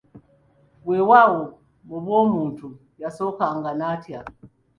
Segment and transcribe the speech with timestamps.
[0.87, 1.41] Weewaawo
[1.87, 2.67] mu bw'omuntu
[3.01, 4.19] yasookanga n'atya.